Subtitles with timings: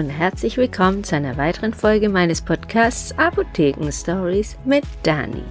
[0.00, 5.42] Und herzlich willkommen zu einer weiteren Folge meines Podcasts Apotheken Stories mit Dani.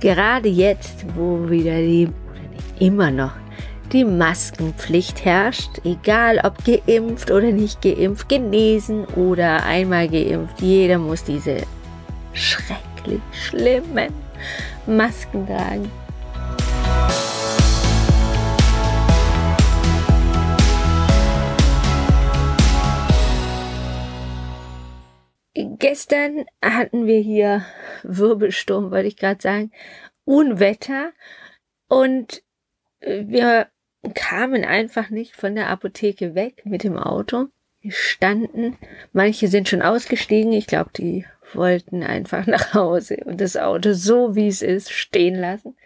[0.00, 3.32] Gerade jetzt, wo wieder die, oder nicht immer noch,
[3.92, 11.22] die Maskenpflicht herrscht, egal ob geimpft oder nicht geimpft, genesen oder einmal geimpft, jeder muss
[11.22, 11.58] diese
[12.32, 14.14] schrecklich schlimmen
[14.86, 15.90] Masken tragen.
[25.96, 27.64] Gestern hatten wir hier
[28.02, 29.72] Wirbelsturm, wollte ich gerade sagen,
[30.26, 31.12] Unwetter
[31.88, 32.42] und
[33.00, 33.68] wir
[34.14, 37.46] kamen einfach nicht von der Apotheke weg mit dem Auto.
[37.80, 38.76] Wir standen,
[39.14, 41.24] manche sind schon ausgestiegen, ich glaube, die
[41.54, 45.78] wollten einfach nach Hause und das Auto so wie es ist stehen lassen.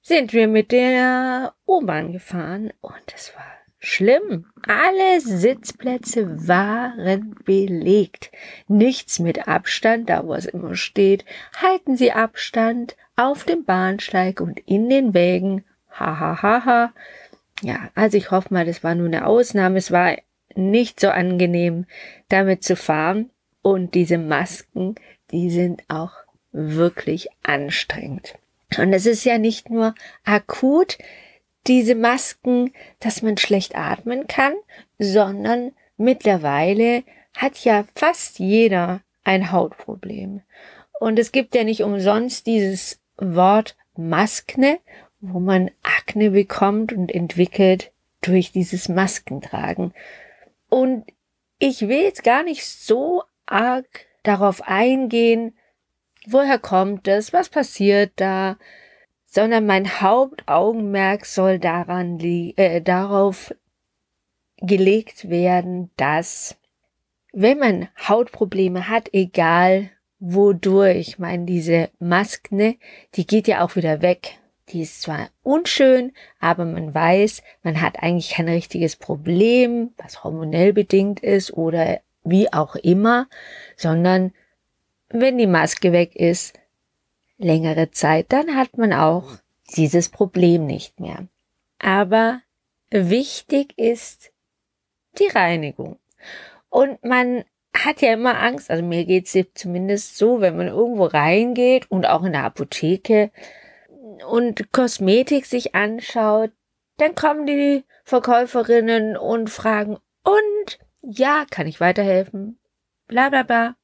[0.00, 4.46] Sind wir mit der U-Bahn gefahren und es war schlimm.
[4.66, 8.30] Alle Sitzplätze waren belegt.
[8.66, 11.24] Nichts mit Abstand, da wo es immer steht.
[11.60, 15.64] Halten Sie Abstand auf dem Bahnsteig und in den Wägen.
[15.98, 16.92] Ha ha ha ha.
[17.62, 19.78] Ja, also ich hoffe mal, das war nur eine Ausnahme.
[19.78, 20.16] Es war
[20.54, 21.86] nicht so angenehm,
[22.28, 23.30] damit zu fahren.
[23.62, 24.94] Und diese Masken,
[25.30, 26.12] die sind auch
[26.52, 28.34] wirklich anstrengend.
[28.78, 30.98] Und es ist ja nicht nur akut
[31.66, 34.54] diese Masken, dass man schlecht atmen kann,
[34.98, 40.42] sondern mittlerweile hat ja fast jeder ein Hautproblem.
[41.00, 44.78] Und es gibt ja nicht umsonst dieses Wort Maskne
[45.20, 49.92] wo man Akne bekommt und entwickelt durch dieses Maskentragen.
[50.68, 51.04] Und
[51.58, 55.56] ich will jetzt gar nicht so arg darauf eingehen,
[56.26, 58.58] woher kommt es, was passiert da,
[59.28, 63.54] sondern mein Hauptaugenmerk soll daran äh, darauf
[64.56, 66.56] gelegt werden, dass
[67.32, 72.76] wenn man Hautprobleme hat, egal wodurch, ich meine, diese Maskne,
[73.14, 74.38] die geht ja auch wieder weg.
[74.70, 80.72] Die ist zwar unschön, aber man weiß, man hat eigentlich kein richtiges Problem, was hormonell
[80.72, 83.28] bedingt ist oder wie auch immer,
[83.76, 84.32] sondern
[85.10, 86.58] wenn die Maske weg ist,
[87.38, 89.36] längere Zeit, dann hat man auch
[89.76, 91.26] dieses Problem nicht mehr.
[91.78, 92.40] Aber
[92.90, 94.32] wichtig ist
[95.18, 95.98] die Reinigung.
[96.68, 97.44] Und man
[97.74, 102.24] hat ja immer Angst, also mir geht's zumindest so, wenn man irgendwo reingeht und auch
[102.24, 103.30] in der Apotheke,
[104.26, 106.50] und Kosmetik sich anschaut,
[106.96, 112.58] dann kommen die Verkäuferinnen und fragen, und ja, kann ich weiterhelfen?
[113.06, 113.76] Bla bla bla.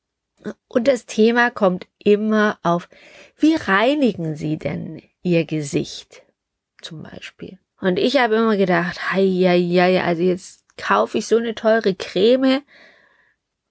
[0.69, 2.89] Und das Thema kommt immer auf,
[3.37, 6.23] wie reinigen Sie denn Ihr Gesicht?
[6.83, 7.59] Zum Beispiel.
[7.81, 11.95] Und ich habe immer gedacht, hei, hei, hei, also jetzt kaufe ich so eine teure
[11.95, 12.63] Creme,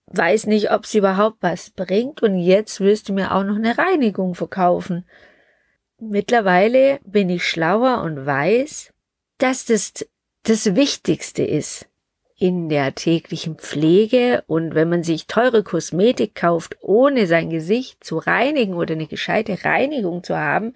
[0.08, 3.78] weiß nicht, ob sie überhaupt was bringt und jetzt willst du mir auch noch eine
[3.78, 5.06] Reinigung verkaufen.
[6.00, 8.94] Mittlerweile bin ich schlauer und weiß,
[9.38, 9.94] dass das
[10.44, 11.88] das Wichtigste ist
[12.44, 18.18] in der täglichen Pflege und wenn man sich teure Kosmetik kauft, ohne sein Gesicht zu
[18.18, 20.76] reinigen oder eine gescheite Reinigung zu haben,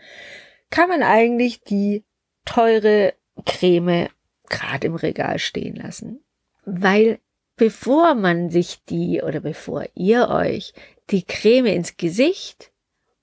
[0.69, 2.05] kann man eigentlich die
[2.45, 4.07] teure Creme
[4.47, 6.23] gerade im Regal stehen lassen.
[6.63, 7.19] Weil
[7.57, 10.71] bevor man sich die oder bevor ihr euch
[11.09, 12.71] die Creme ins Gesicht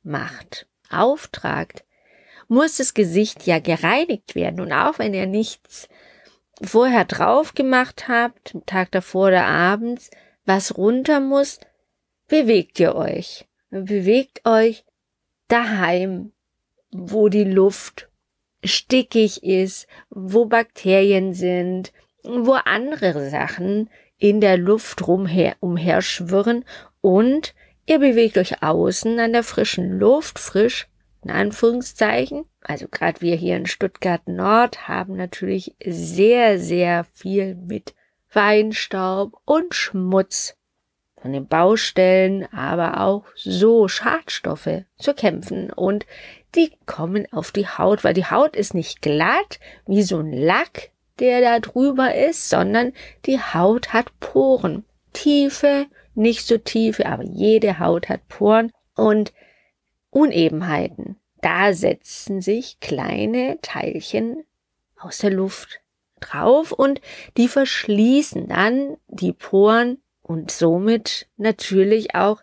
[0.02, 1.82] macht, auftragt,
[2.48, 4.60] muss das Gesicht ja gereinigt werden.
[4.60, 5.88] Und auch wenn ihr nichts
[6.62, 10.10] vorher drauf gemacht habt, Tag davor oder abends,
[10.44, 11.60] was runter muss,
[12.28, 13.46] bewegt ihr euch.
[13.70, 14.84] Bewegt euch
[15.48, 16.32] daheim,
[16.90, 18.08] wo die Luft
[18.62, 21.92] stickig ist, wo Bakterien sind,
[22.22, 26.64] wo andere Sachen in der Luft rumher, umherschwirren
[27.00, 27.54] und
[27.86, 30.86] ihr bewegt euch außen an der frischen Luft, frisch
[31.24, 32.44] in Anführungszeichen.
[32.62, 37.94] Also gerade wir hier in Stuttgart Nord haben natürlich sehr, sehr viel mit
[38.28, 40.56] Feinstaub und Schmutz
[41.20, 46.04] von den Baustellen, aber auch so Schadstoffe zu kämpfen und
[46.54, 50.90] die kommen auf die Haut, weil die Haut ist nicht glatt wie so ein Lack,
[51.18, 52.92] der da drüber ist, sondern
[53.26, 54.84] die Haut hat Poren.
[55.12, 59.32] Tiefe, nicht so tiefe, aber jede Haut hat Poren und
[60.14, 61.16] Unebenheiten.
[61.42, 64.44] Da setzen sich kleine Teilchen
[64.96, 65.80] aus der Luft
[66.20, 67.00] drauf und
[67.36, 72.42] die verschließen dann die Poren und somit natürlich auch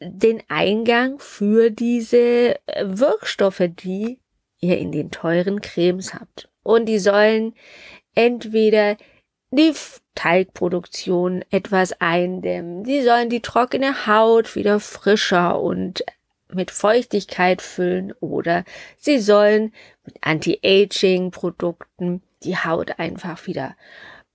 [0.00, 4.20] den Eingang für diese äh, Wirkstoffe, die
[4.60, 6.48] ihr in den teuren Cremes habt.
[6.62, 7.54] Und die sollen
[8.14, 8.96] entweder
[9.50, 9.72] die
[10.14, 12.84] Teigproduktion etwas eindämmen.
[12.84, 16.04] Sie sollen die trockene Haut wieder frischer und
[16.54, 18.64] mit Feuchtigkeit füllen oder
[18.98, 19.72] sie sollen
[20.04, 23.76] mit Anti-Aging-Produkten die Haut einfach wieder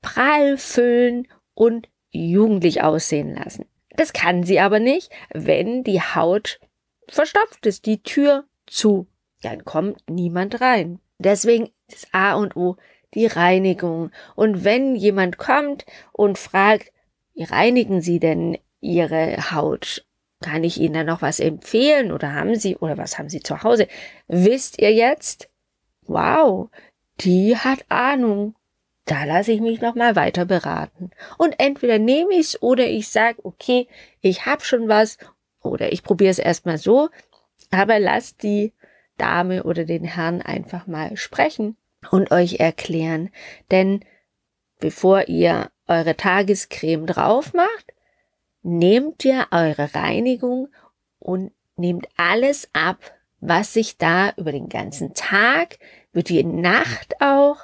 [0.01, 3.65] prall füllen und jugendlich aussehen lassen.
[3.95, 6.59] Das kann sie aber nicht, wenn die Haut
[7.07, 9.07] verstopft ist, die Tür zu.
[9.41, 10.99] Dann kommt niemand rein.
[11.17, 12.77] Deswegen ist A und O
[13.13, 14.11] die Reinigung.
[14.35, 16.91] Und wenn jemand kommt und fragt,
[17.33, 20.05] wie reinigen Sie denn Ihre Haut?
[20.41, 23.63] Kann ich Ihnen da noch was empfehlen oder haben Sie oder was haben Sie zu
[23.63, 23.87] Hause?
[24.27, 25.49] Wisst ihr jetzt?
[26.03, 26.69] Wow,
[27.19, 28.55] die hat Ahnung.
[29.05, 31.11] Da lasse ich mich noch mal weiter beraten.
[31.37, 33.87] Und entweder nehme ich es oder ich sage, okay,
[34.21, 35.17] ich habe schon was
[35.61, 37.09] oder ich probiere es erstmal so,
[37.71, 38.73] aber lasst die
[39.17, 41.75] Dame oder den Herrn einfach mal sprechen
[42.11, 43.29] und euch erklären.
[43.71, 44.05] Denn
[44.79, 47.93] bevor ihr eure Tagescreme drauf macht,
[48.61, 50.69] nehmt ihr eure Reinigung
[51.19, 52.97] und nehmt alles ab,
[53.39, 55.79] was sich da über den ganzen Tag,
[56.11, 57.57] über die Nacht auch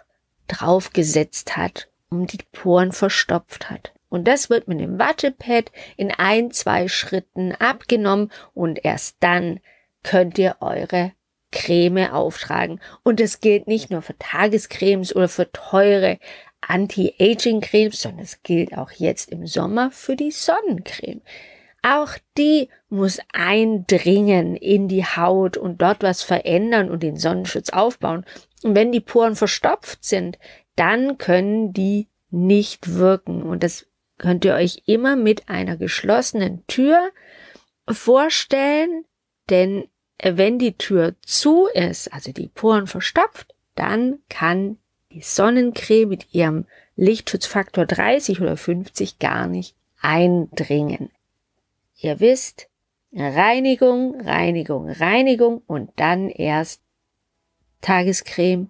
[0.48, 3.94] draufgesetzt hat und die Poren verstopft hat.
[4.10, 9.60] Und das wird mit dem Wattepad in ein, zwei Schritten abgenommen und erst dann
[10.04, 11.12] könnt ihr eure
[11.52, 12.80] Creme auftragen.
[13.04, 16.20] Und das gilt nicht nur für Tagescremes oder für teure
[16.68, 21.22] Anti-Aging-Cremes, sondern es gilt auch jetzt im Sommer für die Sonnencreme.
[21.82, 28.26] Auch die muss eindringen in die Haut und dort was verändern und den Sonnenschutz aufbauen.
[28.64, 30.40] Und wenn die Poren verstopft sind,
[30.76, 33.44] dann können die nicht wirken.
[33.44, 33.86] Und das
[34.18, 37.12] könnt ihr euch immer mit einer geschlossenen Tür
[37.88, 39.06] vorstellen,
[39.50, 39.88] denn
[40.24, 44.78] wenn die Tür zu ist, also die Poren verstopft, dann kann
[45.16, 46.66] die Sonnencreme mit ihrem
[46.98, 51.10] Lichtschutzfaktor 30 oder 50 gar nicht eindringen.
[51.98, 52.68] Ihr wisst,
[53.14, 56.82] Reinigung, Reinigung, Reinigung und dann erst
[57.80, 58.70] Tagescreme,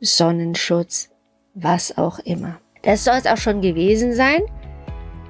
[0.00, 1.10] Sonnenschutz,
[1.52, 2.58] was auch immer.
[2.80, 4.40] Das soll es auch schon gewesen sein.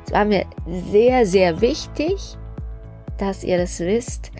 [0.06, 0.46] Es war mir
[0.92, 2.36] sehr, sehr wichtig,
[3.18, 4.30] dass ihr das wisst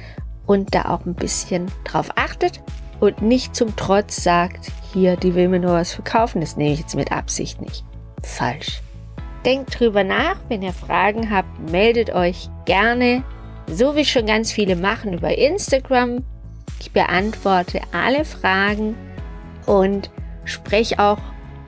[0.46, 2.62] und da auch ein bisschen drauf achtet
[3.02, 6.78] und nicht zum Trotz sagt, hier, die will mir nur was verkaufen, das nehme ich
[6.78, 7.84] jetzt mit Absicht nicht.
[8.22, 8.80] Falsch.
[9.44, 13.24] Denkt drüber nach, wenn ihr Fragen habt, meldet euch gerne,
[13.66, 16.22] so wie schon ganz viele machen über Instagram.
[16.78, 18.94] Ich beantworte alle Fragen
[19.66, 20.12] und
[20.44, 21.18] spreche auch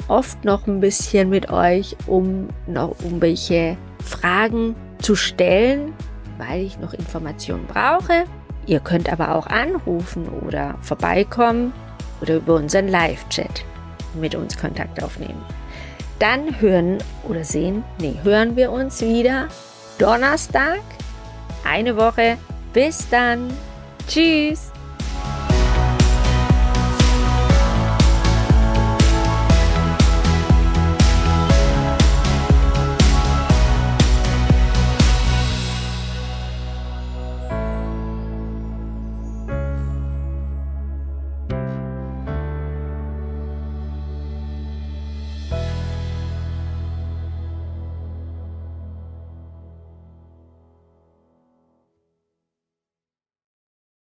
[0.07, 5.95] oft noch ein bisschen mit euch, um noch um welche Fragen zu stellen,
[6.39, 8.23] weil ich noch Informationen brauche.
[8.67, 11.73] Ihr könnt aber auch anrufen oder vorbeikommen
[12.21, 13.65] oder über unseren Live-Chat
[14.15, 15.43] mit uns Kontakt aufnehmen.
[16.19, 19.49] Dann hören oder sehen, nee, hören wir uns wieder
[19.99, 20.81] Donnerstag,
[21.65, 22.39] eine Woche.
[22.73, 23.53] Bis dann.
[24.09, 24.74] Tschüss.